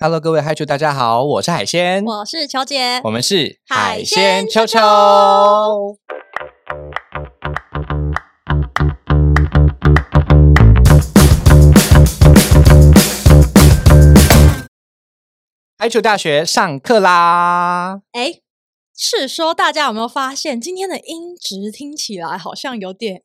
[0.00, 5.98] Hello，各位嗨球，大家好，我是海鲜，我是球姐，我们是海鲜秋秋秋。
[15.76, 18.02] 海球大学上课啦！
[18.12, 18.34] 哎，
[18.96, 23.20] 是说大家有没有发现今天的音质听起来好像有点……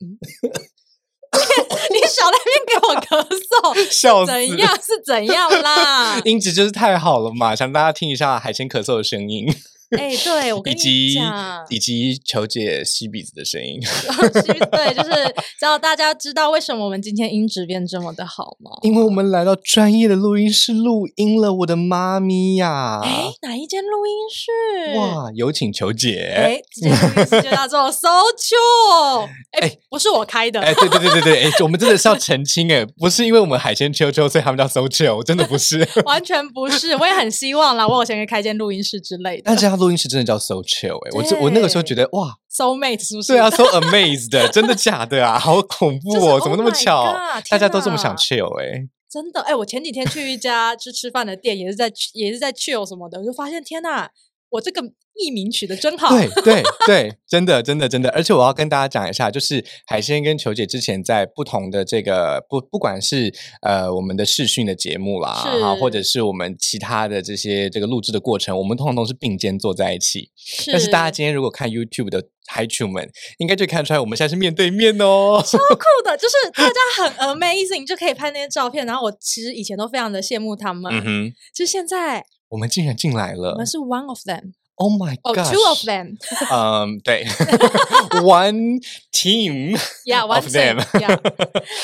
[1.33, 1.39] 嗯，
[1.93, 4.31] 你少在那边给我咳嗽， 笑死。
[4.31, 6.21] 怎样是怎样啦？
[6.25, 9.53] 音质就是太好了嘛，想大家听一下海鲜咳嗽的声音，
[9.97, 13.79] 哎，对我跟你以及讲，以及球姐吸鼻子的声音。
[14.71, 15.11] 对，就是
[15.59, 18.71] 只要大家知道为什么我们今天音质变这么的好吗？
[18.81, 22.99] 因为我们来到专业的录音室录音了，我的妈咪呀！
[23.03, 24.97] 哎，哪一间录音室？
[24.97, 26.33] 哇，有请球姐。
[26.35, 28.07] 哎，这间录音室就叫做 So
[28.37, 29.27] Chill，
[29.59, 35.87] 哎哎，不是我开的，哎，对对对对对，哎，我们真的是要澄清，哎，不是因为我们海鲜秋秋，所以他们叫 so chill，真的不是。
[36.05, 39.43] 完全不是，我也很希望啦，我有钱可以开间录音室之类的。
[39.45, 43.33] 那这家录音室真的叫 so chill，哎，我这我那个时候觉得哇，Soul Mate 是不是？
[43.33, 45.37] 对啊，so amazed，真的假的啊？
[45.39, 47.49] 好恐怖就是哦，怎么那么 Oh 巧 God，？
[47.49, 54.09] 大家都这么想 chill，哎，真的，哎、我前几天去一家去吃饭的店，也是在也是在 chill 什么的，我就发现天呐，
[54.53, 54.81] 我这个
[55.15, 56.09] 艺名取得真好。
[56.15, 70.29] 对 对对，真的真的真的，而且我要跟大家讲一下，就是海鲜跟球姐之前在不同的这个不不管是呃我们的视讯的节目啦，哈，或者是是我们其他的这些这个录制的过程，我们通常都是并肩坐在一起。
[70.35, 73.09] 是但是大家今天如果看 YouTube 的海球们，
[73.39, 75.41] 应该就看出来我们现在是面对面哦。
[75.43, 78.85] 超酷 的，就是大家很 amazing，就可以拍那些照片。
[78.85, 82.23] 然后我其实以前都非常的羡慕他们，嗯哼，就现在
[82.53, 86.15] 我们竟然进来了我们是 one of them，！Oh my 哦、god！two of them，
[86.51, 87.25] 嗯，对，
[88.21, 88.79] One
[89.11, 89.75] team。
[90.05, 90.77] Yeah, one Of them.
[90.99, 91.17] Yeah.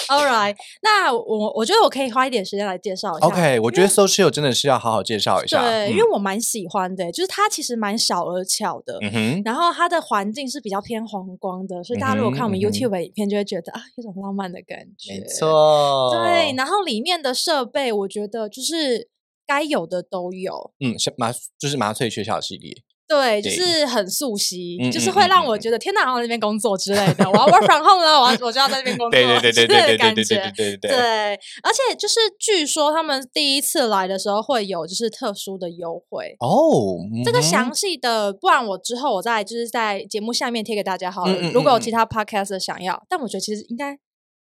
[0.10, 0.56] All right.
[0.84, 3.28] 那我我觉得我可以花一点时间来介绍一下。
[3.28, 5.60] OK，我觉得 social 真的是要好好介绍一下。
[5.64, 9.00] 对，嗯因为我蛮喜欢的，就是它其实蛮小而巧的。
[9.02, 15.14] 嗯哼，然后它的环境是比较偏黄光的，所以大家如果看我们 YouTube 的影片，就会觉得啊，有种浪漫的感觉。
[15.14, 15.26] 没。
[15.26, 16.12] 错。
[16.14, 19.10] 对，，然后里面的设备，我觉得就是
[19.50, 20.72] 该有的都有。
[20.80, 22.84] 嗯，是麻就是麻醉学校系列。
[23.08, 27.28] 对，就是很素悉，嗯就是会让我觉得天哪，我要在那边工作之类的。
[27.28, 31.00] 我要 work from home 了，我要我就要在那边工作，对对对对对对对对对对对对。
[31.64, 36.36] 而且就是据说他们第一次来的时候会有就是特殊的优惠。
[36.40, 41.34] 哦，这个详细的，不然我之后我再就是在节目下面贴给大家好了。
[41.52, 43.98] 如果有其他 podcast 想要，但我觉得其实应该，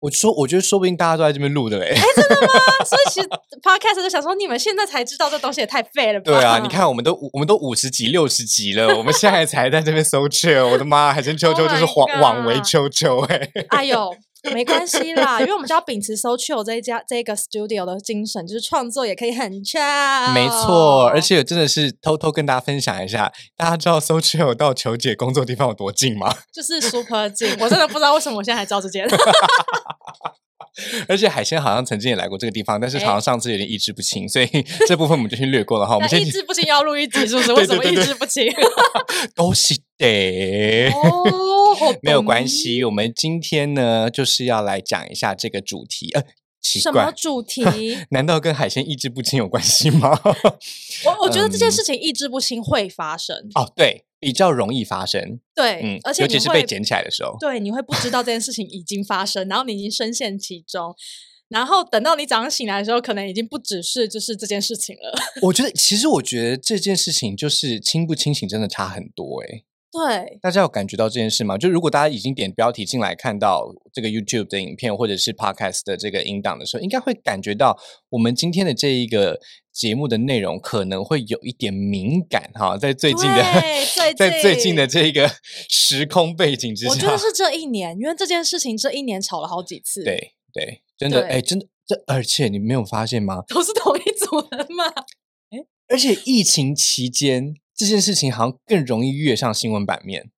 [0.00, 1.88] 我说，我觉得说不定大家都在这边录的嘞。
[1.88, 2.48] 哎，真的吗
[2.84, 3.28] 所以其实
[3.62, 6.24] podcast 就想说，你们现在才知道这东西也太废了吧？
[6.32, 13.48] 对啊，你，看，我们都我们都五十集、六十集了，我们现在才在这边 so chill，我的妈，海参秋秋 Oh 就是枉枉为秋秋哎。
[13.68, 14.14] 哎呦。
[14.52, 20.32] 没关系啦，因为我们就要秉持 So Chill 这一家这个 studio 的精神，就是创作也可以很 chill。
[20.32, 26.34] 没错，而且真的是偷偷跟大家分享一下，大家知道 so chill 到球姐工作地方有多近吗？
[26.52, 29.06] 就是 super 近，我真的不知道为什么我现在还知道这件。
[31.08, 34.46] 而且海鲜好像曾经也来过这个地方，但是好像哎上次有点意志不清，所以
[34.86, 35.94] 这部分我们就先略过了哈。
[35.94, 37.52] 我们意志不清要录一集是不是？
[37.54, 38.44] 为什么意志不清？
[39.34, 40.90] 都是得。
[40.90, 46.10] 哦，没有关系，我们今天呢就是要来讲一下这个主题。
[46.12, 46.22] 呃，
[46.60, 47.98] 奇什么，主题？
[48.10, 50.18] 难道跟海鲜意志不清有关系吗？
[51.04, 55.40] 我我觉得这件嗯事情意志不清会发生，哦，对，比较容易发生。
[55.54, 57.36] 对，嗯，而且尤其是被会捡起来的时候。
[57.40, 60.94] 对，你会不知道这件事情已经发生，然后你已经深陷其中，
[61.48, 65.12] 然后等到你早上醒来的时候，可能已经不只是就是这件事情了。
[65.42, 71.58] 我觉得，其实我觉得这件事情就是清不清醒真的差很多诶、对，大家有感觉到这件事吗？
[71.58, 77.76] 就如果大家已经点标题进来看到这个 YouTube 的影片或者是 Podcast 的这个音档的时候，应该会感觉到
[78.10, 79.40] 我们今天的这一个
[79.72, 83.42] 节目的内容可能会有一点敏感哈，在最近的
[84.16, 85.30] 在最近的这个
[85.68, 91.30] 时空背景之下，我觉得是这一年，因为这件事情这一年吵了好几次，，对对，真的对。
[91.30, 93.42] 哎，真的这而且你没有发现吗？
[93.48, 94.84] 都是同一组人嘛。
[95.88, 100.30] 而且疫情期间这件事情好像更容易跃上新闻版面，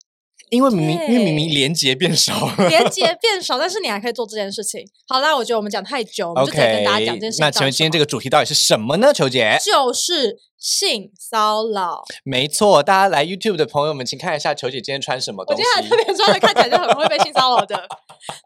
[0.53, 2.69] 因为明明因为明明连接变少了。
[2.69, 4.87] 连接变少，但是你还可以做这件事情。
[5.09, 7.45] 好啦，我觉得我们讲太久，我们就直接跟大家讲这件事情。
[7.47, 9.15] 那请问今天这个主题到底是什么呢？
[9.15, 12.03] 球姐，就是性骚扰。
[12.23, 15.83] 没错，大家来 YouTube 的朋友们，请看一下球姐今天穿什么东西我今。
[15.83, 17.89] 天还特别穿的，看起来就很会被性骚扰的。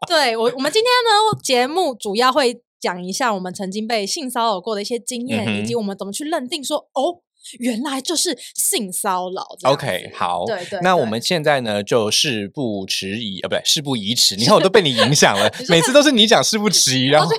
[0.07, 7.19] 对我，我们今天呢节目主要会讲一下我们曾经被性骚扰过的一些经验，嗯以及我们怎么去认定说哦，
[7.59, 14.35] 原来就是性骚扰 OK，好，对对对那我们现在呢，就事不迟疑，呃，不对，事不宜迟。
[14.35, 17.29] 你看我都被你影响了，每次都是你讲事不迟疑，然后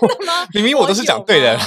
[0.55, 1.59] 明明我都是讲对的。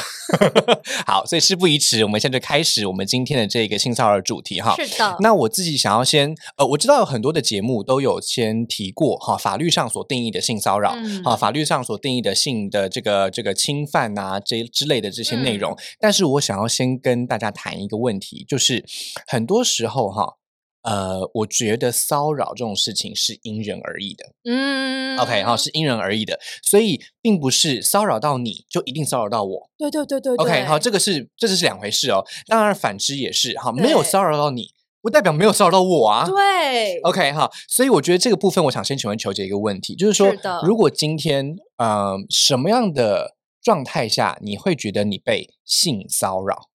[1.05, 4.75] 好，所以事不宜迟，我们现在就开始我们今天的这个性骚扰主题哈。
[4.77, 15.77] 是的，那我自己想要先，呃，我知道有很多的节目都有先提过哈，法律上所定义的性骚扰，嗯啊，法律上所定义的性的这个这个侵犯啊，这之类的这些内嗯容。
[15.99, 18.85] 但是我想要先跟大家谈一个问题，就是
[19.27, 20.37] 很多时候哈，
[20.83, 24.33] 呃，我觉得骚扰这种事情是因人而异的。
[24.43, 29.69] 嗯 OK，哈，是因人而异的，所以并不是骚扰到你就一定骚扰到我。
[29.77, 32.25] 对对对对对 OK，好，这个是这是两回事哦。
[32.47, 34.69] 当然反之也是哈，没有骚扰到你，
[35.01, 36.25] 不代表没有骚扰到我啊。
[36.25, 46.70] 对 OK 哈，所以我觉得这个部分，我想先请问球姐一个问题，就是说是，如果今天呃什么样的状态下你会觉得你被性骚扰？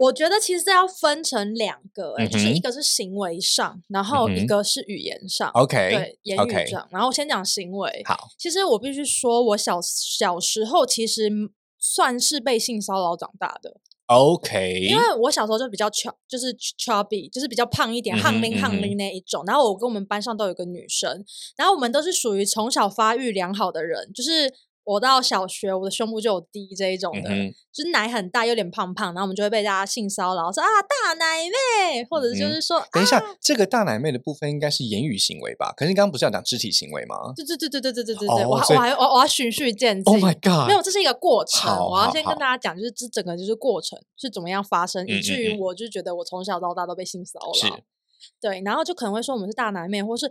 [0.00, 5.50] 我觉得其实要分成两个、欸，就是一个是行为上，然后一个是语言上。
[5.50, 6.88] OK，对，言语上。
[6.90, 8.02] 然后我先讲行为。
[8.06, 11.30] 好，其实我必须说，我小小时候其实
[11.78, 13.76] 算是被性骚扰长大的
[14.06, 19.44] ，OK，因为我小时候就比较 ch 就是 chubby，就是比较胖一点，嗯哼胖拎胖嗯哼拎那一种。
[19.46, 21.22] 然后我跟我们班上都有个女生，
[21.58, 24.50] 然后我们都是属于从小发育良好的人，就是。
[24.90, 35.72] 我到小学，我的胸部就有 D 这一种的，嗯就是奶很大，有点胖胖，然后我们就会被大家性骚扰，说啊大奶妹，或者就是说、等一下，啊，这个大奶妹的部分应该是言语行为吧？
[35.76, 40.12] 可是你刚刚不是要讲肢体行为吗对对对对对对对对对，我还我还我我要循序渐进。
[40.12, 40.66] ？Oh my god！
[40.66, 41.72] 没有，这是一个过程。
[41.72, 47.78] 我要先跟大家讲，就是这整个就是过程是怎么样发生，以至于我就觉得我从小到大都被性骚是扰。
[48.40, 50.28] 对，然后就可能会说我们是大奶妹，或是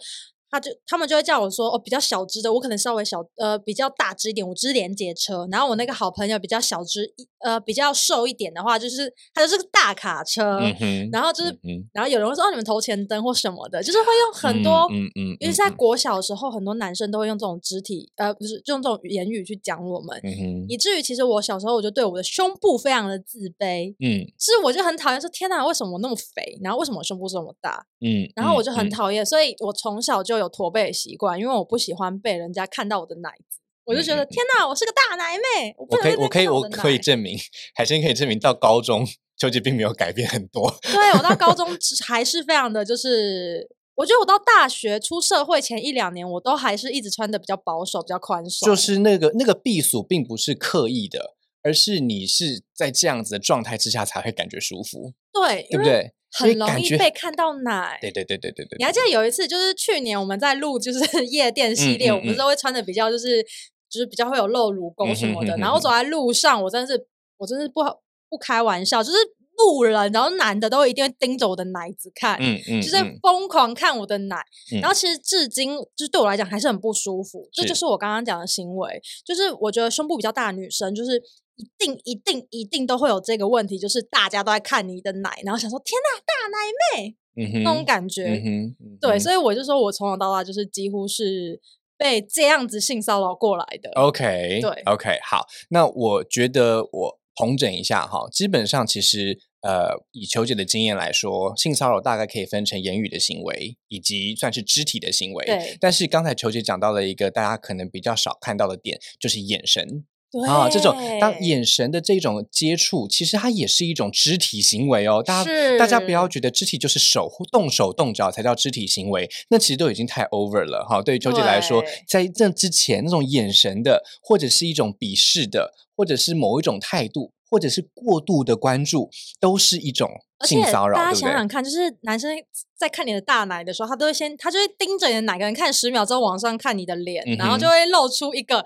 [0.50, 5.48] 他就他们就会叫我说哦，比较小只的，我可能稍微小呃比较大只一点，我只是连接车。
[5.52, 10.60] 然后我那个好朋友比较小只一呃比较瘦一点的话，就是他就是个大卡车。
[10.80, 15.76] 嗯，然后就是嗯然后有人会说哦，你们头前灯或什么的，就是会用很多，嗯嗯，尤其是在嗯。
[15.76, 24.26] 国小的时候，很多男生都会用这种肢体，呃，不是就用这种言语去讲我们，嗯，以至于其实我小时候我就对我的胸部非常的自卑，嗯。
[24.40, 28.90] 是我就很讨厌说天哪，为什么我那么肥，然后为什么我胸部这么大，嗯，然后我就很嗯。
[28.90, 37.38] 讨厌，所以我从小就有驼背的习惯，因为我不喜欢被人家看到我的奶子，我就觉得、天哪，我是个大奶妹，我我可以，我可以，我可以证明，
[37.76, 39.06] 海鲜可以证明到高中，
[39.38, 40.74] 秋姐并没有改变很多。
[40.92, 41.78] 对我到高中
[42.08, 43.70] 还是非常的就是。
[44.00, 48.66] 我觉得我到大学出社会前一两年，我都还是一直穿的比较保守、比较宽松。
[48.66, 56.14] 就是那个那个避暑，并不是刻意的，而是你是在这样子的状态之下才会感觉舒服，对，对不对？
[56.32, 57.98] 很容易被看到奶。
[58.02, 58.78] 对对对对对对。
[58.78, 63.42] 你还记得有一次，就是去年我们在录就是 夜店系列，嗯嗯我们都会穿的比较就是
[63.90, 65.58] 就是比较会有露乳沟什么的。
[65.58, 68.00] 然后走在路上，我真的是我真的是不好
[68.30, 69.18] 不开玩笑，就是
[69.58, 72.38] 路人然后男的都一定会盯着我的奶子看。
[72.40, 74.38] 嗯嗯，就在嗯疯狂看我的奶，
[74.74, 81.22] 嗯然后其实至今就是对我来讲还是很不舒服，这就是我刚刚讲的行为，就是我觉得胸部比较大的女生，就是
[81.60, 91.60] 一定一定一定都会有这个问题，就是大家都在看你的奶，然后想说天呐，大奶妹嗯哼那种感觉，嗯哼，嗯对，所以我就说我从小到大就是几乎是
[91.98, 93.92] 被这样子性骚扰过来的。
[93.96, 105.46] OK，对，OK，好，那我觉得我统整一下哈，基本上其实呃，以球姐的经验来说，性骚扰大概可以分成言语的行为以及算是肢体的行为。
[105.46, 110.06] 对但是刚才球姐讲到了一个大家可能比较少看到的点，就是眼神。
[110.32, 115.24] 对啊，这种当眼神的这种接触，其实它也是一种肢体行为哦。
[115.26, 121.02] 大家大家不要是觉得肢体就是手动手动脚才叫肢体行为，那其实都已经太 over 了哈。
[121.02, 130.10] 对于秋姐来说，在这之前那种眼神的，或者是一种鄙视的，或者是某一种态度，或者是过度的关注，都是一种
[130.46, 131.20] 性骚扰，大家？
[131.20, 132.32] 想想看，就是男生
[132.78, 138.64] 在看你的大奶的时候，他都会先，他就会盯着你的奶，可能看十秒之后往上看你的脸，嗯然后就会露出一个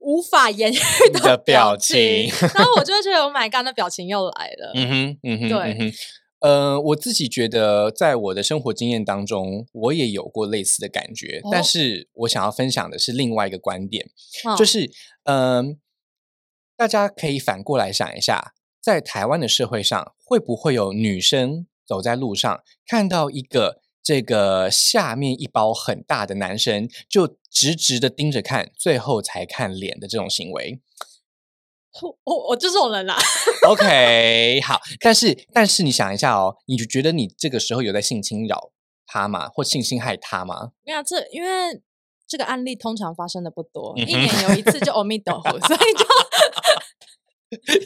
[0.00, 0.78] 无法言喻
[1.12, 1.96] 的表表情
[2.54, 4.72] 然后我就会觉得，Oh my god，那表情又来了。
[4.74, 5.92] 嗯哼，嗯哼，对嗯哼。
[6.40, 14.08] 呃，我自己觉得，在我的生活经验当中，我也有过类似的感觉，但哦是我想要分享的是另外一个观点，
[14.44, 14.88] 嗯就是，
[15.24, 15.80] 嗯、
[16.76, 30.80] 大家可以反过来想一下，在台湾的社会上，会不会有女生走在路上看到一个这个下面一包很大的男生，就直直的盯着看，最后才看脸的这种行为？
[32.02, 33.16] 我我我就这种人啦。
[33.68, 38.70] OK，好，但是但是你想一下哦，你就觉得你这个时候有在性侵扰
[39.06, 39.48] 他吗？
[39.48, 40.70] 或性侵害他吗？
[40.84, 41.82] 没有这，因为
[42.28, 46.04] 这个案例通常发生的不多，嗯一年有一次就阿弥陀佛， 所以就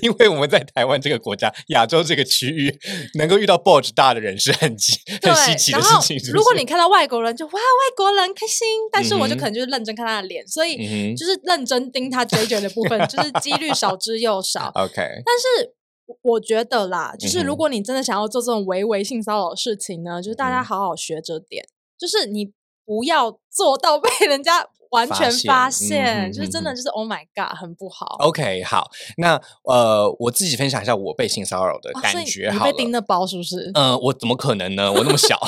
[0.03, 2.77] 因为我们在台湾这个国家、亚洲这个区域，
[3.15, 6.19] 能够遇到 bulge 大的人是很奇、很稀奇的事情。
[6.19, 14.73] 是是如果你看到外国人就哇，外国人开心，但是我就可能就是认真看他的脸，所以就是认真盯他嘴角的部分，就是几率少之又少。
[14.77, 15.75] OK，但是
[16.23, 21.65] 我觉得啦，就是如果你真的想要做这种微微性骚扰的事情呢，就是大家嗯好好学着点，
[21.99, 22.53] 就是你
[22.85, 28.17] 不要做到 被人家完全发嗯现，哼就是真的就是 Oh my God，很不好。
[28.21, 32.67] OK，好，那呃，我自己分享一下我被性骚扰的感觉好了。
[32.67, 33.71] 你被盯着包是不是？
[33.75, 34.93] 嗯、我怎么可能呢？
[34.93, 35.39] 我那么小，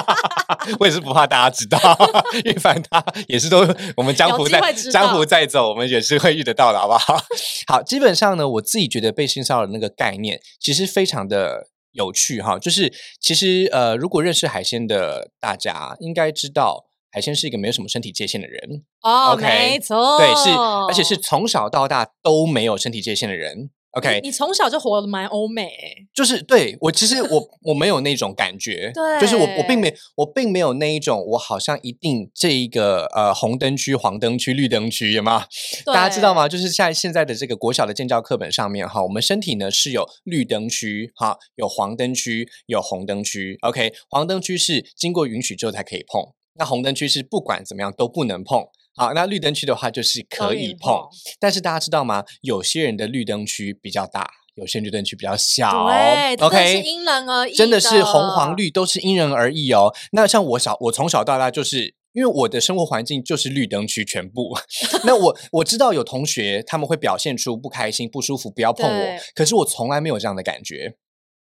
[0.78, 1.78] 我也是不怕大家知道，
[2.44, 3.66] 因为反正他也是都
[3.96, 4.60] 我们江湖在
[4.92, 7.16] 江湖道在走，我们也是会遇得到的，好不好？
[7.68, 16.84] 好，基本上呢，我自己觉得被性骚扰的那个概念其实非常的有趣哈，就是其实呃，如果认识海鲜的大家应该知道。
[17.16, 20.50] 海鲜是一个没有什么身体界限的人，哦 OK，没错，对，是，
[20.86, 23.70] 而且是从小到大都没有身体界限的人。
[23.92, 35.46] OK，你你从小就活得蛮欧美欸，就是对我，其实我我没有那种感觉， 就是我我并没我并没有那一种，我好像一定这一个呃红灯区、黄灯区、绿灯区，有吗？
[35.86, 36.46] 大家知道吗？
[36.46, 43.56] 就是在现在的这个国小的建教课本上面哈，我们身体呢是有绿灯区哈，有黄灯区，有红灯区。
[43.62, 46.22] OK，黄灯区是经过允许之后才可以碰，
[46.58, 48.64] 那红灯区是不管怎么样都不能碰。
[48.94, 51.00] 好，那绿灯区的话就是可以碰，
[51.38, 52.24] 但是大家知道吗？
[52.40, 55.86] 有些人的绿灯区比较大，有些人绿灯区比较小。
[55.88, 59.94] 对真的 OK，是因人而异真的是红黄的绿都是因人而异哦。
[60.12, 61.94] 那像我小，我从小到大就是。
[62.16, 64.56] 因为我的生活环境就是绿灯区全部，
[65.04, 70.96] 那我我知道有同学他们会表现出不开心、不舒服，不要碰我，可是我从来没有这样的感觉。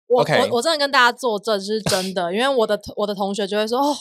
[0.07, 3.95] 我 OK 我我真的跟大家作证，是真的，因为我的我的同学就会说哦，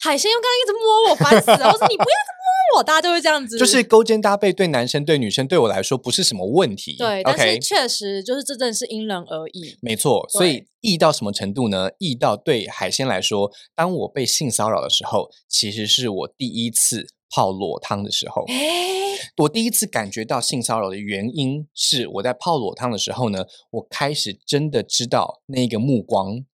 [0.00, 1.72] 海鲜又刚刚一直摸我，烦死了。
[1.72, 6.96] 我说你不要摸我，大家都会这样子，就是勾肩搭背，对男生对女生对我来说不是什么问题。
[6.96, 9.76] 对，但是确实就是这真的是因人而异。
[9.80, 10.24] 没错。
[10.28, 11.90] 所以异到什么程度呢？
[11.98, 18.44] 异到对海鲜来说，当我被性骚扰的时候，其实是我第一次泡裸汤的时候。
[18.48, 26.44] 哎，我第一次感觉到性骚扰的原因是我在泡裸汤的时候呢，我开始真的知道那个目光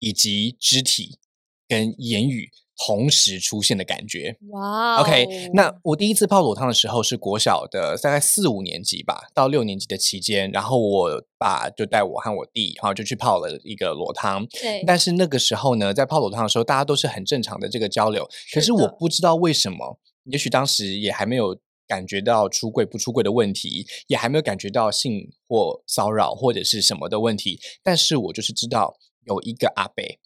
[0.00, 1.18] 以及肢体
[1.68, 2.50] 跟言语
[2.86, 4.36] 同时出现的感觉。
[4.50, 14.46] 哇哦 OK，那我第一次泡裸汤的时候是国小的大概四五年级吧，到六年级的期间，然后我爸就带我和我弟，然后就去泡了一个裸汤。
[14.46, 18.28] 对，但是那个时候呢，在泡裸汤的时候，大家都是很正常的这个交流。
[18.52, 27.60] 可是我不知道为什么，也许当时也还没有感觉到出柜不出柜的问题，也还没有感觉到性或骚扰或者是什么的问题。
[27.82, 28.96] 但是我就是知道
[29.26, 30.18] 有一个阿北，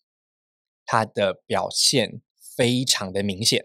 [0.85, 2.21] 他的表现
[2.57, 3.65] 非常的明显，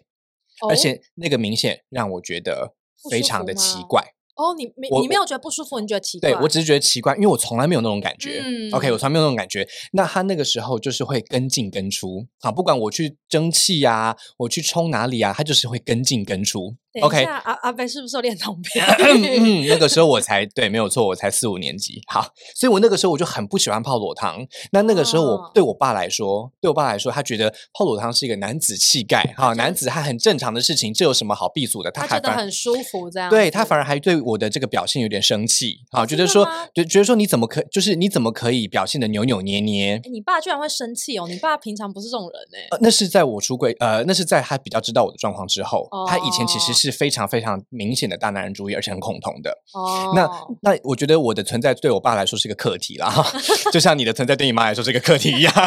[0.70, 2.76] 而哦且那个明显让我觉得
[3.10, 4.04] 非常的奇怪。
[4.36, 6.32] 哦，你没你没有觉得不舒服，你觉得奇怪？
[6.32, 8.42] 对我只是觉得奇怪，因为我从来没有那种感觉。
[8.44, 9.68] 嗯 OK，我嗯从来没有那种感觉。
[9.92, 16.76] 那他那个时候就是会跟进跟出啊，不管我去蒸汽呀、我去冲哪里啊，他就是会跟进跟出。
[17.00, 18.80] OK，下阿阿贝是不是有恋童癖？
[18.80, 22.02] 嗯，那个时候我才 对，没有错，我才四五年级。
[22.08, 24.46] 好，所以我那个时候我就很不喜欢泡裸汤。
[24.72, 31.92] 那那个时候我、哦对我爸来说，对我爸来说，他觉得泡裸汤是一个男子气概哈，男子汉很正常的事情，这有什么好避俗的？
[31.92, 33.30] 他觉得很舒服，这样。
[33.30, 40.02] 对他反而还对我的这个表现有点生气，好，哦觉得说真的吗，就觉得说你怎么可，就是你怎么可以表现的扭扭捏捏？
[40.10, 41.28] 你爸居然会生气哦！
[41.28, 49.52] 你爸平常不是这种人哎、呃，那是在我出轨，呃，那是在他比较知道我的状况之后，他以前其实哦是非常非常明显的大男人主义，而且很恐同的。
[49.74, 50.30] 哦，那
[50.62, 53.14] 那我觉得我的存在对我爸来说是个课题啦，
[53.72, 55.54] 就像你的存在对你妈来说是个课题一样。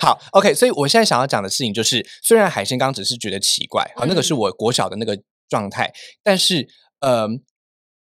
[0.00, 6.68] 好，OK，所以我现在想要讲的事情就是，虽然海鲜刚只是觉得奇怪，好，那个是嗯我国小的那个状态，但是，
[7.00, 7.26] 呃，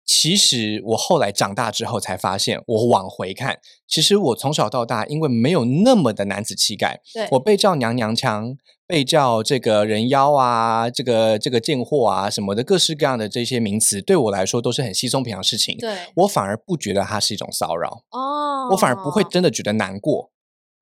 [0.05, 15.75] 其实我后来长大之后才发现，我往回看，其实我从小到大，因为没有那么的男子气概，对我被叫娘娘腔，被叫这个人妖啊，这个这个贱货啊什么的，各式各样的这些名词，对我来说都是很稀松平常的事情。
[15.79, 15.95] 对。
[16.17, 19.23] 我反而不觉得它是一种骚扰，哦，我反而不会。
[19.23, 20.29] 真的觉得难过，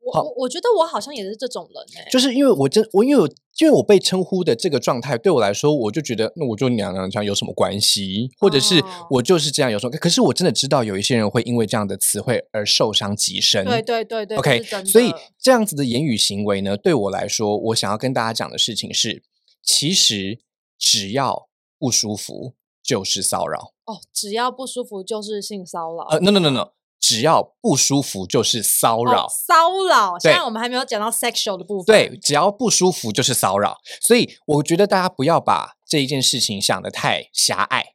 [0.01, 0.21] 我。
[0.21, 9.95] 我我觉得我好像也是这种人哎、就是因为我真我因为我因为我被称呼的这个状态，对我来说，我就觉得那我就娘娘腔有什么关系，或者是哦我就是这样有什么？
[9.97, 13.63] 可是我真的知道有一些人会因为这样的词汇而受伤极深。
[13.63, 19.23] 对对对对 OK，所以这样子的言语行为呢，对我来说，我想要跟大家讲的事情是，
[19.61, 20.39] 其实
[20.77, 23.73] 只要不舒服就是骚扰。
[23.85, 26.03] 哦，只要不舒服就是性骚扰。
[26.05, 26.69] 呃，no no no no，
[27.03, 29.25] 只要不舒服就是骚扰。
[29.25, 30.17] 哦骚扰。
[30.19, 31.85] 现在我们还没有讲到 sexual 的部分。
[31.93, 37.87] 对，只要不舒服就是骚扰，所以我觉得大家不要把这一件事情想得太狭隘。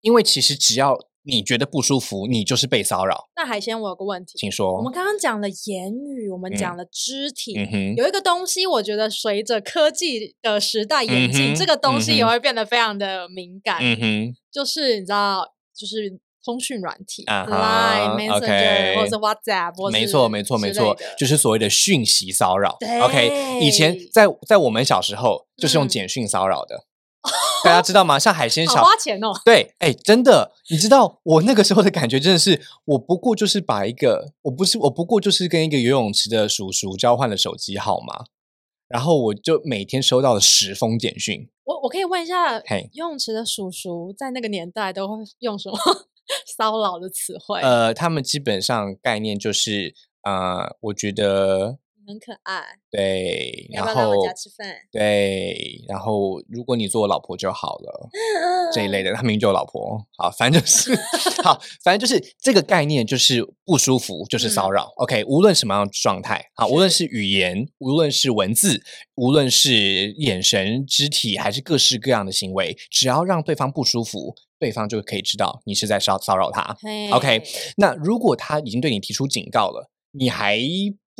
[0.00, 3.28] 因为其实只要你觉得不舒服，你就是被骚扰。
[3.36, 4.76] 那海鲜，我有个问题，请说。
[4.76, 7.52] 我们刚刚讲了言语，我们嗯讲了肢体，
[7.96, 13.78] 有一个东西，我觉得随着科技的时代演进，这个东西也会变得非常的敏感。
[13.80, 22.76] 嗯哼，就是你知道，就是通讯软体、啊哈 Messenger OK 或者 WhatsApp，或没错，没错，没错就是所谓的讯息骚扰。
[23.02, 26.84] OK，以前在在我们小时候就是用嗯简讯骚扰的，
[27.64, 28.18] 大家知道吗？
[28.18, 29.32] 像海鲜小花钱哦。
[29.44, 38.24] 对，哎，真的，你知道我那个时候的感觉真的是，我不过就是把一个，我不是，我不过就是跟一个游泳池的叔叔交换了手机号码，
[38.88, 41.48] 然后我就每天收到了十封简讯。
[41.64, 42.58] 我我可以问一下，
[42.92, 45.78] 游泳池的叔叔在那个年代都会用什么
[46.56, 47.60] 骚扰的词汇？
[47.60, 54.74] 呃，他们基本上概念就是，呃，我觉得很可爱，对，然后不要来我家吃饭？
[54.90, 58.10] 对，然后如果你做我老婆就好了。
[58.72, 59.98] 这一类的，他明明就有老婆。
[60.16, 60.94] 好，反正就是
[61.42, 64.92] 好，反正就是这个概念，就是不舒服，就是骚嗯扰。
[64.96, 68.82] OK，无论什么样的状态，好，无论是语言，无论是文字，
[69.16, 76.76] 无论是眼神、肢体，还是各式各样的行为，只要让对方不舒服，对方就可以知道你是在骚骚扰他。
[77.12, 77.42] OK
[77.76, 80.58] 那如果他已经对你提出警告了，你还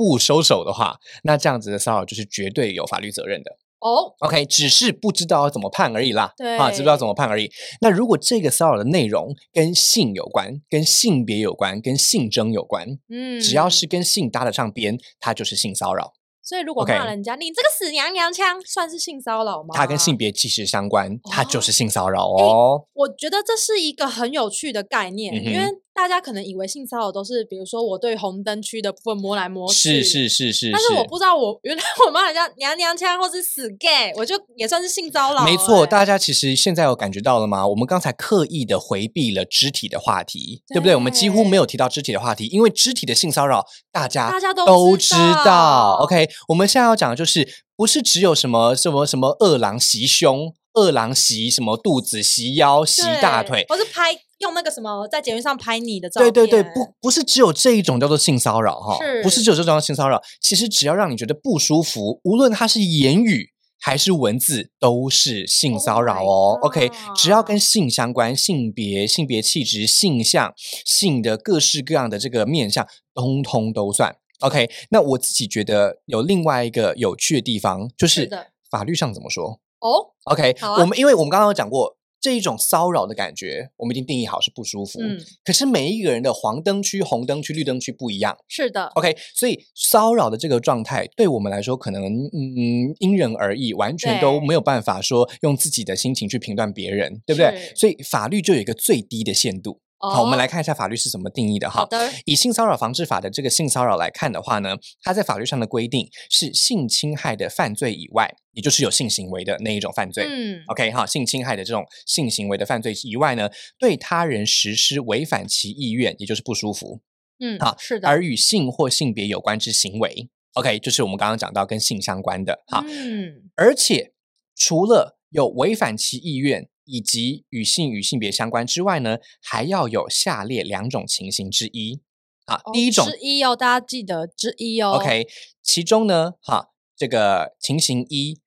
[0.03, 3.53] 不收手的话，那这样子的骚扰就是绝对有法律责任的。
[3.79, 6.33] 哦，OK，只是不知道要怎么判而已啦。
[6.37, 7.49] 对啊，知不知道怎么判而已。
[7.81, 16.13] 那如果这个骚扰的内容跟性有关、跟性别有关、跟性征有关，嗯，只要是跟性搭得上边，它就是性骚扰。
[16.45, 19.71] 所以如果骂人家你这个死娘娘腔，算是性骚扰吗？
[19.75, 22.85] 它跟性别其实相关，它就是哦性骚扰哦。
[22.93, 37.67] 我觉得这是一个很有趣的概念，嗯因为大家可能以为性骚扰都是，比如说我对红灯区的部分摸来摸去，是是是是，但是我不知道我原来我骂人家娘娘腔或是死 gay，我就也算是性骚扰、没错，欸大家其实现在有感觉到了吗？
[37.67, 40.95] 我们刚才刻意的回避了肢体的话题，对不对？
[40.95, 45.99] 我们几乎没有提到肢体的话题，因为肢体的性骚扰大家大家都都知道。
[46.03, 47.47] OK，我们现在要讲的就是，
[47.77, 53.65] 不是只有什么什么什么饿狼袭胸、二郎袭什么肚子、袭腰、袭大腿。
[53.69, 66.59] 或是拍用那个什么在节目上拍你的照片，对对对，不不是只有这一种叫做性骚扰哈，不是是只有这种性骚扰，其实只要让你觉得不舒服，无论它是言语还是文字，都是性 Oh 骚扰哦。
[66.63, 70.55] OK，只要跟性相关，性别、性别气质、性向、
[70.85, 74.17] 性的各式各样的这个面向，通通都算。
[74.41, 78.29] OK，那我自己觉得有另外一个有趣的地方，就是
[78.69, 81.99] 法律上怎么说哦，？OK，、啊我们因为我们刚刚有讲过。
[82.23, 85.01] 这一种骚扰的感觉，我们已经定义好是不舒服。
[85.03, 88.39] 嗯，可是每一个人的黄灯区、红灯区、绿灯区不一样。
[88.47, 97.73] 是的，OK，所以骚扰的这个状态对我们来说，可能嗯因人而异，完全都没有办法说用自己的心情去评断别人，对不对？
[97.75, 99.81] 所以法律就有一个最低的限度。
[100.11, 101.81] 好，我们哦来看一下法律是怎么定义的哈。
[101.81, 110.27] 好的，以性骚扰防治法的这个性骚扰来看的话呢，它在法律上的规定是性侵害的犯罪以外，也就是有性行为的那一种犯罪。
[110.29, 117.01] 嗯，OK 哈，性侵害的这种性行为的犯罪以外呢，对他人实施违反其意愿，也就是不舒服，
[117.39, 120.29] 嗯，好是的，而与性或性别有关之行为。
[120.55, 124.13] OK，就是我们刚刚讲到跟性相关的哈，嗯，而且
[124.57, 132.01] 除了有违反其意愿以及与性与性别相关之外呢，还要有下列两种情形之一。
[132.47, 135.29] 啊，哦第一种之一哦，大家记得之一哦 OK，
[135.63, 138.41] 其中呢，哈，这个情形一，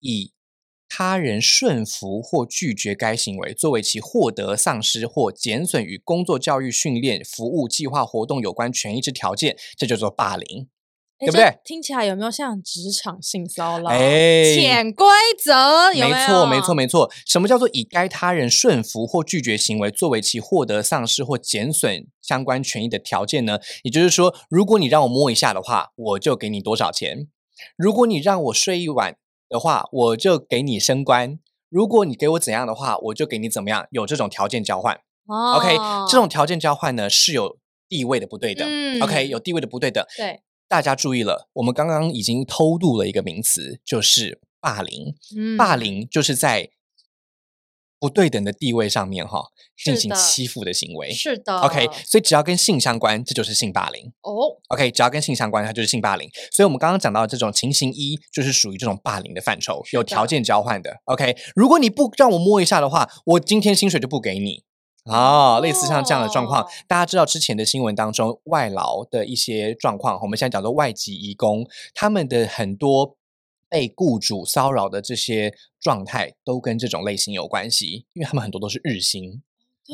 [0.00, 0.32] 以
[0.88, 10.68] 他人顺服或拒绝该行为作为其获得、丧失或减损与工作、教育、训练、服务、计划、活动有关权益之条件，这叫做霸凌。
[11.24, 13.88] 诶对不对听起来有没有像职场性骚扰？
[13.90, 15.06] 哎潜规
[15.42, 16.26] 则有没没有？
[16.26, 17.10] 错，没错，没错。
[17.26, 23.58] 什么叫做以该他人顺服或拒绝行为作为其获得、丧失或减损相关权益的条件呢？
[23.82, 27.26] 也就是说，如果你让我摸一下的话，我就给你多少钱；
[27.76, 29.16] 如果你让我睡一晚
[29.48, 33.86] 的话，我就给你升官；如果你给我怎样的话，我就给你怎么样。
[33.90, 35.00] 有这种条件交换。
[35.26, 35.76] 哦 OK，
[36.10, 37.56] 这种条件交换呢是有
[37.88, 38.66] 地位的不对的。
[38.66, 40.06] 嗯 OK，有地位的不对的。
[40.16, 45.14] 对，大家注意了，我们刚刚已经偷渡了一个名词，就是霸凌。
[45.36, 46.70] 嗯霸凌就是在
[48.00, 49.46] 不对等的地位上面哈
[49.82, 51.10] 进行欺负的行为。
[51.12, 54.12] 是的 OK，所以只要跟性相关，这就是性霸凌。
[54.22, 56.28] 哦，OK，只要跟性相关，它就是性霸凌。
[56.50, 61.00] 所以我们刚刚讲到的这种情形一，就是属于这种霸凌的范畴，有条件交换的。
[61.04, 64.64] OK，如果你不让我摸一下的话，我今天薪水就不给你。
[65.04, 73.16] 哦，类似像这样的状况哦，大家知道之前的新闻当中，外劳的一些状况，我们现在讲做外籍移工，他们的很多
[73.68, 79.42] 被雇主骚扰的这些状态，都跟这种类型有关系，因为他们很多都是日薪。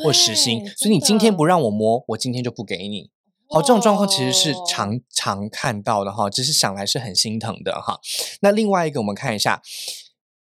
[0.05, 3.11] 或时薪，所以你今天不让我摸，我今天就不给你。
[3.49, 7.99] 好，这种状况其实是哦常常看到的哈，只是想来是很心疼的哈。
[8.39, 9.61] 那另外一个，我们看一下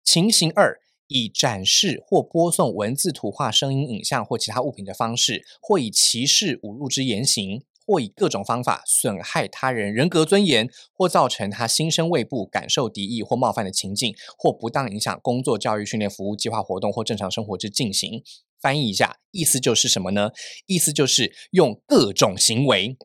[0.05, 0.79] 情形二。
[1.09, 18.23] 以展示或播送文字、图画、声音、影像或其他物品的方式，或以歧视、侮辱之言行，或以各种方法损害他人人格尊严，或造成他心生畏怖、感受敌意或冒犯的情境，或不当影响工作、教育、训练、服务、计划活动或正常生活之进行。
[18.61, 20.31] 翻译一下，意思就是什么呢？
[20.67, 22.97] 意思就是用各种行为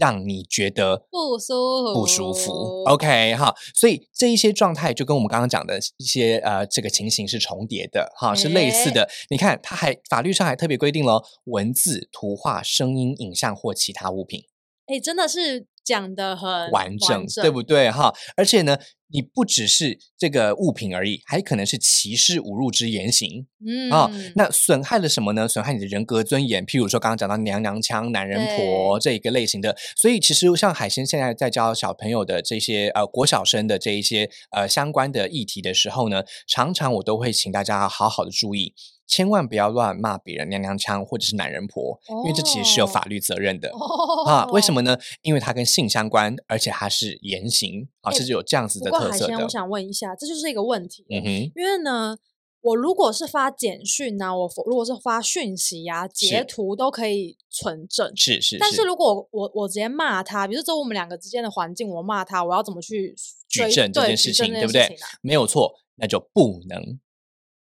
[0.00, 2.84] 让你觉得不舒服，不舒服。
[2.86, 9.08] OK 哈，所以这一些状态就跟我们刚刚讲的一些呃这个情形是重叠的哈，是类似的。
[9.28, 14.44] 你看，它还法律上还特别规定了文字、图画、声音、影像或其他物品。
[14.86, 18.12] 哎，真的是讲的很完整，对不对哈？
[18.36, 18.78] 而且呢，
[19.12, 25.46] 你不只是这个物品而已，还可能是歧视、侮辱之言行嗯啊、那损害了什么呢？
[25.46, 29.76] 损害你的人格尊严，譬如说刚刚讲到娘娘腔、男人婆这一个类型的。
[29.96, 38.74] 所以其实像海鲜现在在教小朋友的这些呃国小生的这一些呃相关的议题的时候呢，常常我都会请大家好好的注意。
[39.10, 43.68] 千万不要乱骂别人娘娘腔或者是男人婆，因为这其实是有法律责任的。
[43.76, 44.70] 哦啊，为什？
[44.72, 44.96] 么呢？
[45.22, 49.48] 因为它跟性相关，而且它是言行啊，哎是有这样子的特色我。
[49.48, 51.04] 想问一下，这就是一个问题。
[51.10, 52.16] 嗯哼，因为呢，
[52.60, 58.16] 我如果是发简讯呐、我如果是发讯息呀、截是图都可以存证。
[58.16, 63.16] 是是但是如果我我直接骂他，比如说在我们两个之间的环境，我骂他，我要怎么去
[63.48, 64.96] 追举证这件事情，对不对？
[65.20, 67.00] 没有错，那就不能，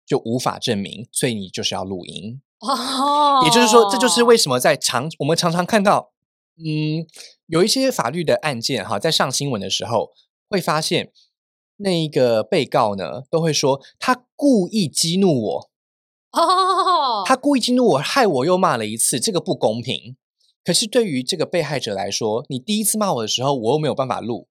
[0.08, 2.41] 就无法证明，所以你就是要录音。
[2.60, 6.13] 哦，也就是说，这就是为什么在常我们常常看到，
[6.58, 7.06] 嗯，
[7.46, 10.12] 有一些法律的案件哈，在上新闻的时候
[10.50, 11.12] 会发现，
[11.76, 15.70] 那一个被告呢都会说他故意激怒我，
[16.34, 20.15] 哦，他故意激怒我，害我又骂了一次，这个不公平。
[20.63, 24.48] 可是对于这个被害者来说，你第一次骂我的时候，我又没有办法录，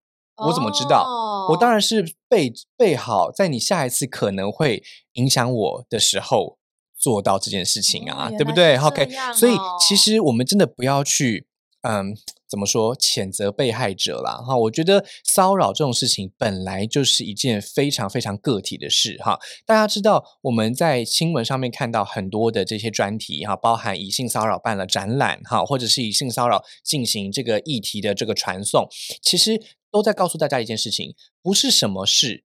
[0.47, 1.05] 我怎么知道？
[1.51, 4.83] 我当然然是备备好，在你下一次可能会
[5.13, 6.57] 影响我的时候
[6.99, 11.47] 做到这件事情啊，哦对不对？OK，所以哦其实我们真的不要去，
[11.83, 12.17] 嗯，
[12.49, 14.39] 怎么说谴责被害者啦？
[14.39, 19.39] 哈，我觉得骚扰这种事情本来就是一件非常非常个体的事哈。
[19.67, 28.89] 大家知道我们在新闻上面看到很多的这些专题哈，包含以性骚扰办了展览哈，或者是以性骚扰进行这个议题的这个传送，
[29.21, 29.61] 其实
[29.93, 31.15] 都在告诉大家一件事情：
[31.47, 32.43] 不是什么事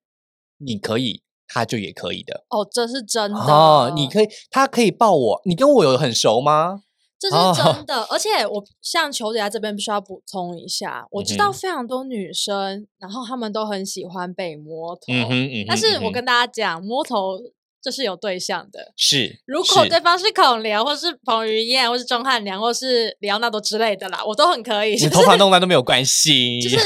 [0.59, 2.45] 你可以，他就也可以的。
[2.49, 6.83] 哦，这是真的哦，你可以，他可以抱我，你跟我有很熟吗？
[7.19, 17.39] 这是哦真的，而且我像球姐在这边必须要补充一下，我知道非常多女生，然后她们都很喜欢被摸头，嗯哼，嗯，但是我跟大家讲，摸头
[17.81, 18.93] 这是有对象的。
[18.95, 24.93] 是，如果对方是孔刘，或是彭于晏，或是钟汉良，或是李奥纳多之类的啦，我都很可以。
[24.93, 26.77] 就是你头发弄乱都没有关系，就是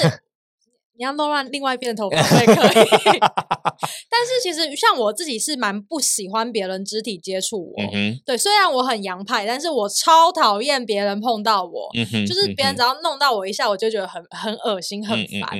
[0.97, 3.19] 你要弄乱另外一边的头发， 我也可以。
[4.09, 7.83] 但是其实像我自己是蛮不喜欢别人肢体接触我。
[7.93, 11.89] 嗯，对，虽然我很洋派，但是我超讨厌别人碰到我。
[12.25, 15.59] 就是别人嗯只要弄到我一下，我就觉得很很恶心、很烦。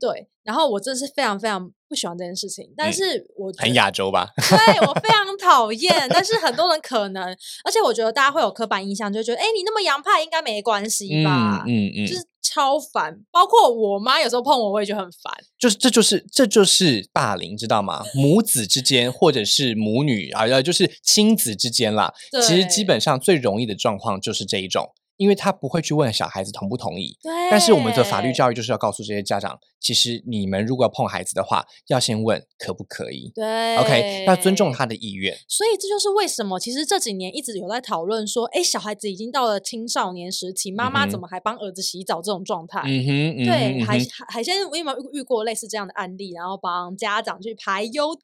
[0.00, 4.28] 对，然后我真的是非常非常不喜欢这件事情，但嗯是我觉很得亚洲吧？
[4.36, 7.22] 对我 非常讨厌，但是很多人可能，
[7.64, 11.64] 而且我觉得大家会有刻板印象，就觉得哎，诶你那么洋派，应该没关系嗯吧？
[11.66, 15.32] 嗯嗯，就是超烦，包括我妈有时候碰我，我也觉得很烦。
[15.58, 18.04] 就是这就是这就是霸凌，知道吗？
[18.14, 22.12] 母子之间或者是母女啊，要，就是亲子之间啦。
[22.46, 27.16] 其实基本上最容易的状况就是这一种，因为他不会去问小孩子同不同意。
[27.22, 33.30] 对，但是我们的法律教育就是要告诉这些家长，其实你们如果要碰孩子的话，要先问可不可以。
[33.34, 35.36] 对 OK，要尊重他的意愿。
[35.48, 42.80] 所以这就是为什么，其实这几年一直有在讨论说，哎，小孩子已经到了青少年时期，妈妈怎么还帮儿子洗澡这种状态？
[42.84, 43.98] 嗯哼，嗯哼对，海
[44.28, 46.32] 海鲜，我有没有遇遇过类似这样的案例？
[46.32, 48.16] 然后帮家长去排忧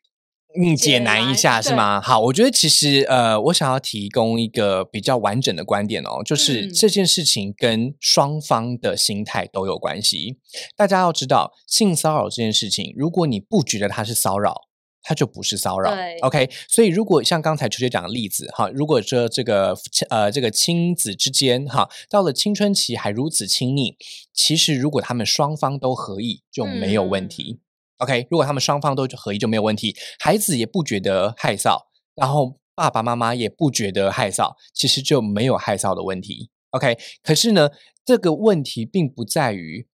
[0.55, 2.01] 嗯，解解难一下是吗？
[2.01, 10.38] 好，我觉得其实呃，我想要提供一个比较完整的观点哦，就是嗯这件事情跟双方的心态都有关系。
[10.77, 14.55] 大家要知道，性骚扰这件事情，如果你不觉得它是骚扰，
[15.03, 16.19] 它就不是骚扰对。
[16.19, 19.75] OK，所以如果像刚才秋姐讲的例子哈，如果说这个
[20.11, 23.97] 呃这个亲子之间哈，到了青春期还如此亲密，
[24.33, 27.61] 其实如果他们双方都合意，就没有问嗯题。
[28.03, 31.79] OK，如果他们双方都合一就没有问题，孩子也不觉得害臊，
[32.17, 36.51] 然后爸爸妈妈也不觉得害臊，其实就没有害臊的问题。
[36.71, 37.71] OK，可是呢，
[38.05, 39.87] 这个问题并不在于，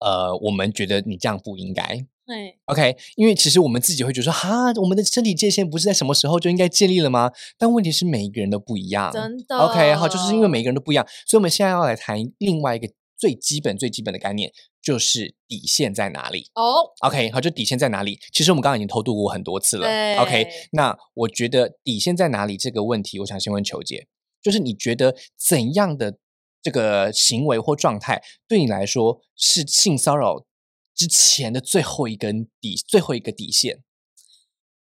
[0.00, 1.82] 呃，我们觉得你这样不应该，
[2.26, 7.30] 对，OK，因为其实我们自己会觉得说，哈，我们的身体界限不是在什么时候就应该建立了吗？
[7.56, 9.56] 但问题是每一个人都不一样，真的。
[9.56, 12.86] OK，好，就是因为每个人都不一样，所以我们现在要来谈另外一个
[13.18, 16.50] 最基本、最基本的概念，就是底线在哪里。
[16.54, 18.18] 哦，OK，好，就底线在哪里？
[18.32, 19.86] 其实我们刚刚已经偷渡过很多次了。
[20.20, 24.06] OK，那我觉得底线在哪里这个问题，我想先问球姐，
[24.40, 26.18] 就是你觉得怎样的
[26.62, 30.46] 这个行为或状态，对你来说是性骚扰
[30.94, 33.82] 之前的最后一根底、最后一个底线？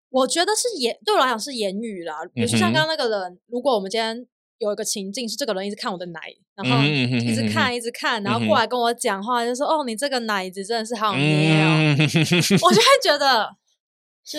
[0.10, 2.26] 我觉得是言，对我来讲是言语啦。
[2.34, 4.28] 比如说像刚刚那个人，如果我们今天
[4.62, 6.20] 有一个情境是这个人一直看我的奶，
[6.56, 11.96] 然后一直看一直看，然后过来跟我讲话，就说：“哦，你这个奶子真的是好捏哦。
[11.98, 11.98] 嗯，
[12.62, 13.50] 我就会觉得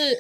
[0.00, 0.14] 是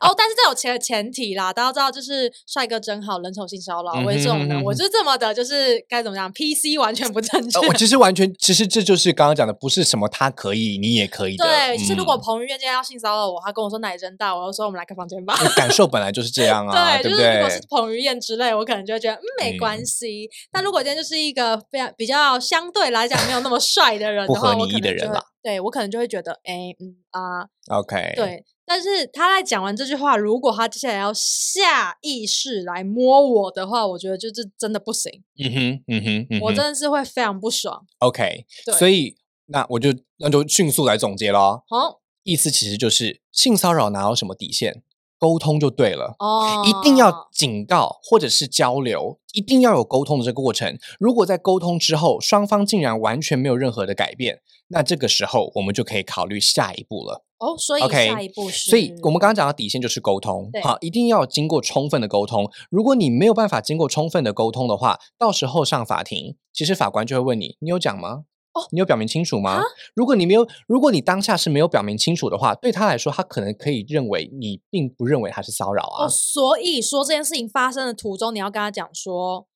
[0.00, 7.68] 哦，但是这有前前提啦，大家知道就是帅哥真好，人丑性骚扰，我是这种人，我嗯哼就是这么的，就是该怎么讲，PC 完全不正确呃。
[7.68, 11.44] 我其实完全，其实这就是刚刚讲的，不是什么他可以，你也可以的。
[11.44, 15.34] 对，就是如果嗯彭于晏今天要性骚扰我，他跟我说奶真大，我就说我们来开房间吧。
[15.56, 17.60] 感受本来就是这样啊， 对，不就是如果是？
[17.68, 20.28] 彭于晏之类，我可能就会觉得嗯没关嗯系。
[20.50, 28.44] 但如果今天就是一个非常比较相对来讲没有那么帅的人的话，我可能就会意的人啦对我可能就会觉得哎嗯啊 OK，，对。
[28.72, 35.10] 但是他在讲完这句话，如果他接下来要下意识来摸我的话，我觉得就是真的不行，
[35.42, 37.84] 嗯哼，嗯哼，嗯哼我真的是会非常不爽。
[37.98, 41.64] OK，对所以那我就那就迅速来总结咯。
[41.68, 44.84] 好意思其实就是性骚扰哪有什么底线，
[45.18, 46.14] 沟通就对了。
[46.20, 50.78] 哦，一定要警告或者是交流，一定要有沟通的这个过程。
[51.00, 57.24] 如果在沟通之后，双方竟然完全没有任何的改变，那这个时候我们就可以考虑下一步了。
[57.40, 62.48] 哦，所以 OK，下一步是，所以我们刚刚讲到底线就是沟通，好，一定要经过充分的沟通。
[62.70, 68.24] 如果你没有办法经过充分的沟通的话，到时候上法庭，其实法官就会问你：你有讲吗？
[68.52, 69.62] 哦你有表明清楚吗啊？
[69.94, 76.06] 如果你没有，如果你当下是没有表明清楚的话，对他来说，他可能可以认为你并不认为他是骚扰啊。
[76.06, 79.46] 哦，所以说这件事情发生的途中，你要跟他讲说，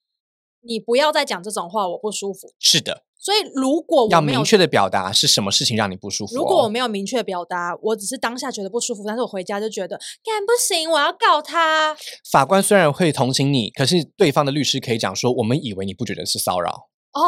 [0.66, 2.52] 你不要再讲这种话，我不舒服。
[2.58, 6.36] 是的，所以如果要明确的表达是什么事情让你不舒服、哦。
[6.36, 11.96] 如果我没有明确表达，我只是当下觉得不舒服，但是我回家就觉得干不行，我要告他。
[12.30, 16.88] 法官虽然会同情你，可是对方的律师可以讲说，我们以为你不觉得是骚扰。
[17.12, 17.22] 哦，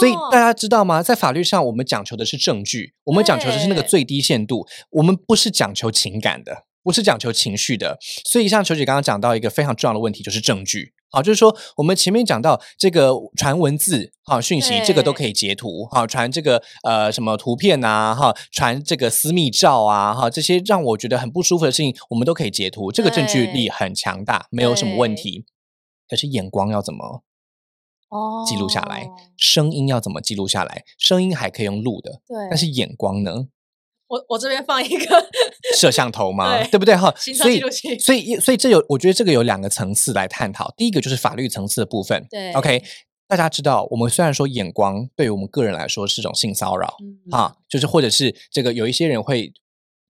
[0.00, 1.00] 所以大家知道吗？
[1.00, 7.96] 在法律上，我们讲求的是证据，我们讲求的是那个最低限度，我们不是讲求情感的，不是讲求情绪的。
[8.24, 10.94] 所以，像球姐刚刚讲到一个非常重要的问题，就是证据。
[11.14, 25.44] 好，就是说我们前面讲到这个传文字、好讯息，这个都可以截图，好传这个呃什么图片啊，哈传这个私密照啊，哈这些让我觉得很不舒服的事情，我们都可以截图，这个证据力很强大，没有什么问题。
[26.08, 27.22] 可是眼光要怎么
[28.08, 29.08] 哦记录下来？
[29.36, 30.82] 声音要怎么记录下来？
[30.98, 33.46] 声音还可以用录的，对，但是眼光呢？
[34.06, 35.26] 我我这边放一个
[35.76, 36.58] 摄像头吗？
[36.58, 36.94] 对对不对？
[36.94, 40.72] 哈，行车所以记录器所以所以这有，我觉得这个有两个层次来探讨。
[40.76, 42.26] 第一个就是法律层次的部分。
[42.30, 42.82] 对，OK，
[43.26, 49.52] 大家知道，我们虽然说眼光对于我们个人来说是种性骚扰，嗯啊，就是或者是这个有一些人会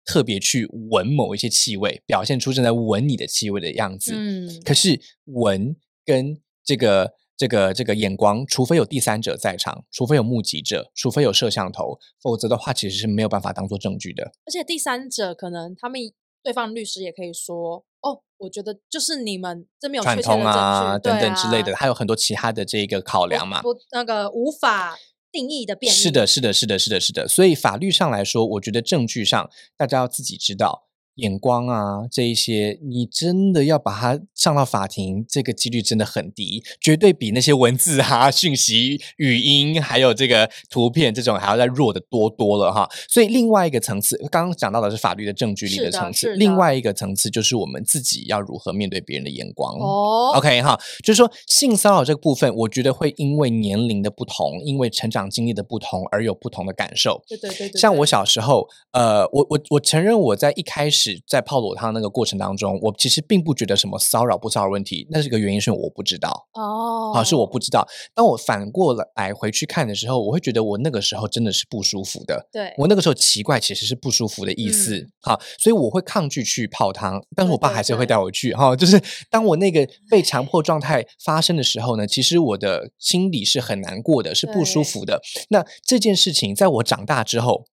[0.05, 4.13] 特别去闻某一些气味，表现出正在闻你的气味的样子。
[4.15, 14.33] 嗯，可是闻跟这个这个这个眼光，除非有第三者在场，除非有目击者，除非有摄像头，否则的话其实是没有办法当做证据的。
[14.47, 16.01] 而且第三者可能他们
[16.43, 23.63] 对方律师也可以说，哦，我觉得就是你们这边有串通啊等等之类的，还有很多其他的这个考量嘛。
[23.63, 24.97] 不不那个无法
[25.33, 25.93] 定义的变。
[25.93, 27.27] 是的，是的，是的，是的，是的。
[27.27, 30.87] 所以法律上来说，我觉得证据上大家要自己知道。
[31.17, 42.89] 眼光啊，这一些你真的要把它上到法庭，这个几率真的很低，绝对比那些文字啊、讯息、语音还有这个图片这种还要再弱的多多了哈。
[43.09, 49.75] 所以另外一个层次，刚刚讲到的是法律的证据力的层次，另外一个层次就是我们自己要如何面对别人的眼光。
[49.79, 57.23] 哦 OK 哈，就是说性骚扰这个部分，我觉得会因为年龄的不同，因为成长经历的不同而有不同的感受。
[57.29, 66.49] 对对对对，像我小时候，呃，我我我承认我在一开始在泡裸汤那个过程当中，我其实并不觉得什么骚扰不骚扰问题，那是一个原因是我不知道。
[66.55, 67.87] 哦，啊，是我不知道。
[68.15, 72.49] 当我反过来回去看的时候，我会觉得我那个时候真的是不舒服的。
[72.53, 75.11] 对我那个时候奇怪，其实是不舒服的意思嗯。
[75.21, 85.21] 好、所以我会抗拒去泡汤，但是我爸还是会带我去哈、就是当我那个被强迫状态发生的时候呢，其实我的心里是很难过的，是不舒服的。
[85.49, 87.65] 那这件事情在我长大之后，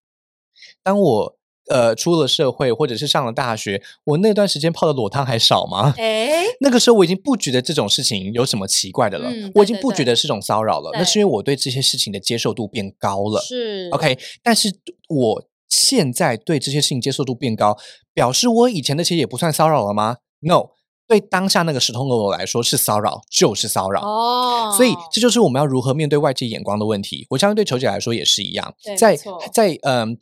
[0.84, 1.38] 当我
[1.72, 5.94] 呃出了社会或者是上了大学，我那段时间泡的裸汤还少吗？
[5.98, 10.92] 哎，那个时候我已经不觉得这种事情有什么奇怪的了，嗯我已经不觉得是种骚扰了。
[10.94, 13.42] 那是因为我对这些事情的接受度变高了。
[13.42, 14.72] 是 OK，但是
[15.08, 17.78] 我现在对这些事情接受度变高，
[18.14, 20.72] 表示我以前那些也不算骚扰了吗？No，
[21.08, 24.02] 对当下那个时空的我来说是骚扰，就是骚扰。
[24.02, 27.26] 哦，所以这就是我们要如何面对外界眼光的问题。
[27.30, 29.18] 我相信对球姐来说也是一样，在
[29.54, 30.18] 在嗯。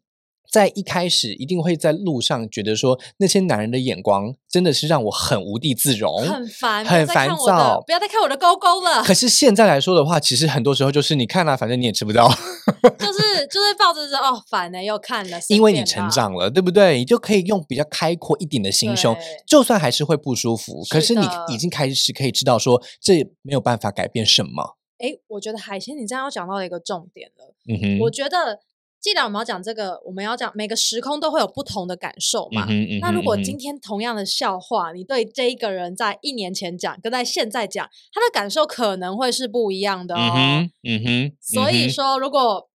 [0.51, 16.97] 在一开始，一定会在路上觉得说那些男人的眼光真的是让我很无地自容，很烦，很烦躁不要再看我的勾勾了，可是现在来说的话，其实很多时候就是你看啊，反正你也吃不到，就是 就是抱着说哦烦呢、又看了，因为你，成长了，对不对？
[16.97, 24.77] 你就可以用比较开阔一点的心胸，就算还是会不舒服，可是你已经开始可以知道说这没有办法改变什么。
[24.97, 28.59] 哎，我觉得海鲜你这样要讲到一个重点了，嗯哼，我觉得。
[29.01, 32.65] 既然我们要讲这个，我们要讲每个时空都会有不同的感受嘛。
[32.69, 40.67] 嗯嗯那如果今天同样的笑话，你对这一个人在一年前讲，跟在现在讲，他的感受可能会是不一样的哦。
[40.83, 42.69] 嗯哼，所以说，如果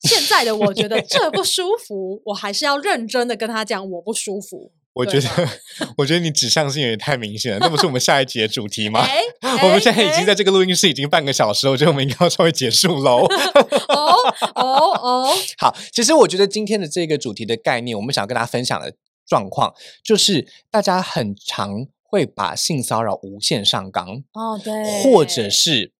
[0.00, 4.72] 现在的我觉得这不舒服，我还是要认真的跟他讲我不舒服。
[4.94, 5.28] 我觉得，
[5.96, 9.00] 我觉得你指向性也太明显了，那不是我们下一集的主题吗？
[9.00, 9.20] 哎，
[9.62, 13.26] 我们哎现在已经哎在这个录音室已经半个小时了，我觉得我们应该要稍微结束喽。
[13.88, 14.14] 哦
[14.54, 14.62] 哦
[15.02, 15.28] 哦，
[15.58, 18.94] 好，其实我觉得今天的这个主题的概念，我们想要跟大家分享的
[19.26, 19.74] 状况，
[20.04, 25.92] 就是大家很常会把性骚扰无限上纲，哦对，或者是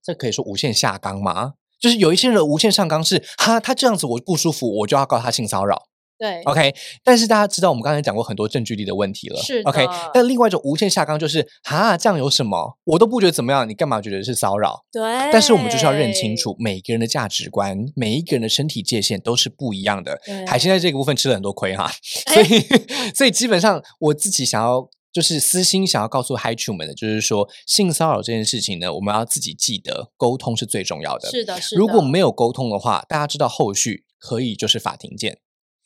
[0.00, 1.54] 这可以说无限下纲吗？
[1.80, 5.87] 就是有一些人无限上纲是哈，他这样子我不舒服，我就要告他性骚扰。
[6.18, 9.40] 对 OK，但是大家知道我们刚才讲过很多证据力的问题了。
[9.40, 12.76] 是 OK，但另外一种无限下纲就是哈，这样有什么？
[12.84, 14.84] 我都不觉得怎么样，你干嘛觉得是骚扰？
[14.90, 15.02] 对，
[15.32, 20.20] 但是我们就是要认清楚，每个人的价值观，每一个人的身体界限都是不一样的。
[20.46, 21.84] 海鲜在这个部分吃了很多亏哈，
[22.26, 22.66] 哎所以
[23.14, 31.30] 所以基本上我自己想要就是私心想要告诉嗨主们的，就是说性骚扰这件事情呢，我们要自己记得沟通是最重要的。
[31.30, 31.78] 是的，是的。
[31.78, 35.38] 如果没有沟通的话，大家知道后续可以就是法庭见。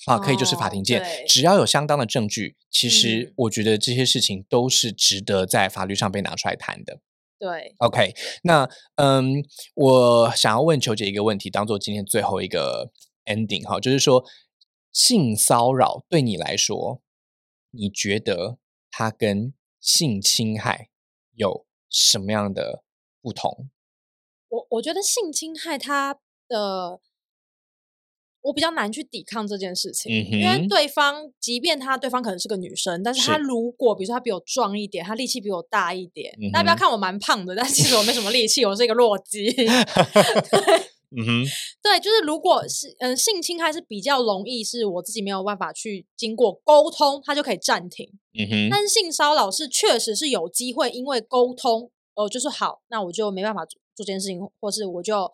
[0.07, 7.01] 啊，可以就是法哦庭见，对只要有相当的证据，其实嗯我觉得这些事情都是值得在法律上被拿出来谈的。
[7.38, 12.93] 对 OK，那嗯，我想要问球姐一个问题，当做今天最后一个
[13.25, 14.25] ending 哈，就是说
[14.93, 17.03] 性骚扰对你来说，
[17.73, 18.59] 你觉得
[18.93, 20.91] 它跟性侵害
[21.35, 22.85] 有什么样的
[23.21, 23.71] 不同？
[24.49, 27.01] 我我觉得性侵害它的，
[28.42, 39.55] 我比较难去抵抗这件事情，因为对方即便他对方可能是个女生，但是他如果比如说他比我壮一点，他力气比我大一点，大家不要看我蛮胖的，但其实我没什么力气，我是一个弱鸡。
[41.14, 41.44] 嗯哼，
[41.85, 48.09] 对，就是如果是嗯性侵害是比较容易，是我自己没有办法去经过沟通，它就可以暂停。
[48.33, 55.31] 嗯哼，但是性骚扰是确实是有机会，因为沟通，呃，就是好，那我就没办法做做这件事情，或是我就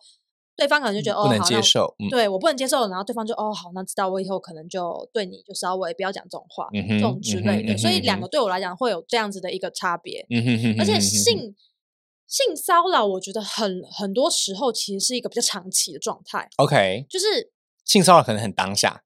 [0.59, 2.09] 对方可能就觉得、哦，不能接受，嗯。
[2.09, 8.27] 对我不能接受，然后对方就哦好，那知道我以后可能就对你就稍微不要讲这种话，这种之类的，所以两个。
[8.27, 11.55] 对我来讲会有这样子的一个差别，嗯哼哼，而且性
[12.27, 17.51] 性骚扰，我觉得很很多时候其实是一个比较长期的状态，OK，就是
[17.85, 19.01] 性骚扰可能很当下，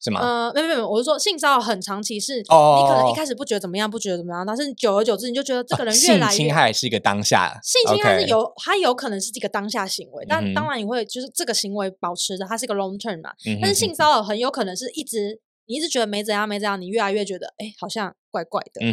[0.00, 0.20] 是吗？
[0.20, 13.30] 呃，没有没有没，我是说性骚扰很长期是，你哦可能一开始不觉得怎么样，不觉得怎么样，但是久而久之你就觉得这个人越性来越侵害是一个当下，性侵害是 OK 有，它有可能是这个当下行为，但当然你会就是这个行为保持着它是一个 long term 嘛。
[13.46, 18.84] 嗯哼但是性骚扰很有可能是一直你一直觉得没怎样没怎样，你越来越觉得哎好像怪怪的，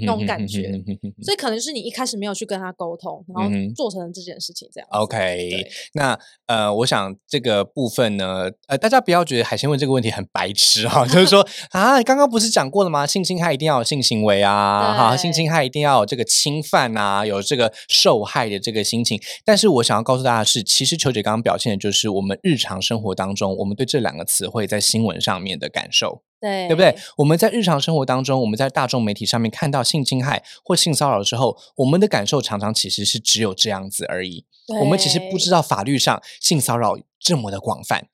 [0.00, 0.72] 那种感觉
[1.22, 4.88] 所以可能是你一开始没有去跟他沟通，然后做成了这件事情这样。
[4.90, 13.06] OK，那呃，我想这个部分呢，呃，大家不要觉得海鲜问这个问题很白痴哈、 就是说 啊，刚刚不是讲过了吗？
[13.06, 19.20] 性侵害一定要有性行为啊，哈，性侵害一定要有这个侵犯啊，有这个受害的这个心情。
[19.44, 26.22] 但是我想要告诉大家的是，其实球姐刚刚表现的就是我们日常生活当中，我们对这两个词汇在新闻上面的感受。
[26.42, 26.96] 对对不对？？
[27.16, 34.44] 我们在日常生活当中，我们在大众媒体上面看到性侵害或性骚扰的时候，我们的感受常常其实是只有这样子而已。
[34.80, 38.08] 我们其实不知道，法律上性骚扰这么的广泛，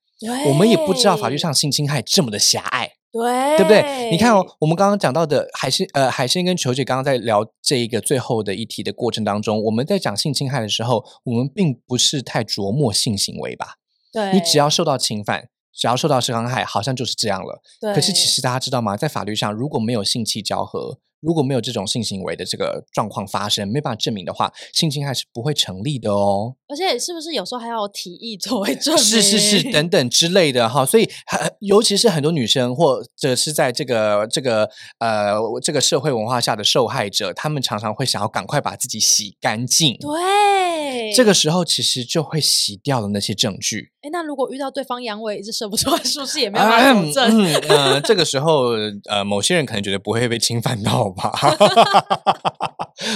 [0.47, 4.11] 我们也不知道法律上性侵害这么的狭隘，对对不对？
[4.11, 13.77] 你看哦，我们刚刚讲到的海鲜，呃，海鲜跟球姐刚刚在聊这一个最后的一题的过程当中，我们在讲性侵害的时候，我们并不是太琢磨性行为吧？
[14.13, 15.49] 对，你只要受到侵犯。
[15.79, 17.63] 只要受到伤害，好像就是这样了。
[17.95, 18.97] 可是其实大家知道吗？
[18.97, 26.55] 在法律上，如果没有性器交合，如果没有这种性行为的这个状况发生，没办法证明的话，性侵害是不会成立的哦。
[26.69, 29.03] 而且是不是有时候还要有体液作为证明？
[29.03, 30.85] 是是是， 等等之类的哈。
[30.85, 34.69] 所以，很尤其是很多女生或者是在这个这个
[34.99, 39.97] 呃这个社会文化下的受害者，他们常常会想要赶快把自己洗干净。
[40.01, 43.93] 对，这个时候其实就会洗掉了那些证据。
[44.03, 47.43] 哎，那如果遇到对方阳痿一直射不出来，是不是也没有办法佐证？
[47.43, 48.73] 嗯，呃，这个时候，
[49.09, 51.33] 呃，某些人可能觉得不会被侵犯到吧。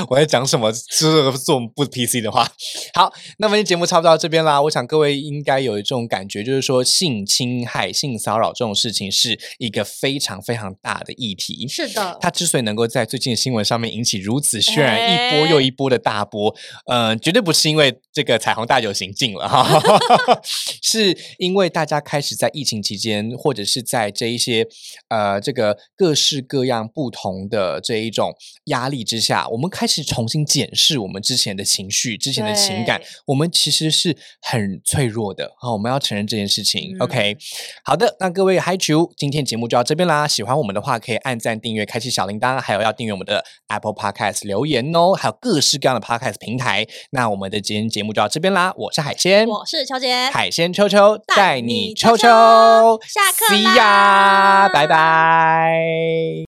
[0.09, 0.73] 我在讲什么？
[0.73, 2.51] 这个做不 PC 的话。
[2.95, 4.61] 好，那么节目差不多到这边啦。
[4.63, 11.67] 我想各位应该有一种感觉，就是说性侵害、性骚扰这种事情是一个非常非常大的议题。
[11.69, 16.55] 是的，它之所以能够在最近的新闻上面引起如此渲染，一波又一波的大波，
[16.87, 19.81] 呃，绝对不是因为这个彩虹大游行进了哈
[20.83, 24.67] 是因为大家开始在疫情期间，或者是在这一些
[25.09, 28.35] 呃这个各式各样不同的这一种
[28.67, 35.73] 压力之下，我们开始重新检视我们之前的情绪、之前的情感，我们其实是很脆弱的啊！
[35.73, 36.95] 我们要承认这件事情。
[37.01, 37.37] OK，
[37.85, 40.29] 好的，那各位 Hi 球，今天节目就到这边啦。
[40.29, 46.87] 喜欢我们的话，可以按赞、订阅、开启小铃铛，还有要订阅我们的 Apple Podcast 留言哦，还有各式各样的 Podcast 平台。
[47.11, 48.73] 那我们的今天节目就到这边啦。
[48.77, 56.33] 我是海鲜，我是秋姐，海鲜秋秋带你秋秋，下课 ya，拜拜。